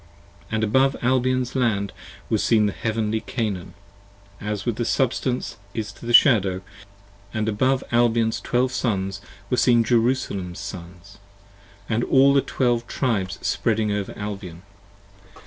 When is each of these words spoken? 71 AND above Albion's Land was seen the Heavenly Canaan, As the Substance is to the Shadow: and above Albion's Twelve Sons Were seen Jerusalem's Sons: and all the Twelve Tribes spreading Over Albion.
71 0.49 0.55
AND 0.55 0.63
above 0.63 1.03
Albion's 1.03 1.55
Land 1.55 1.93
was 2.27 2.43
seen 2.43 2.65
the 2.65 2.71
Heavenly 2.71 3.19
Canaan, 3.21 3.75
As 4.39 4.63
the 4.63 4.83
Substance 4.83 5.57
is 5.75 5.91
to 5.91 6.07
the 6.07 6.11
Shadow: 6.11 6.61
and 7.35 7.47
above 7.47 7.83
Albion's 7.91 8.41
Twelve 8.41 8.71
Sons 8.71 9.21
Were 9.51 9.57
seen 9.57 9.83
Jerusalem's 9.83 10.57
Sons: 10.57 11.19
and 11.87 12.03
all 12.03 12.33
the 12.33 12.41
Twelve 12.41 12.87
Tribes 12.87 13.37
spreading 13.47 13.91
Over 13.91 14.17
Albion. 14.17 14.63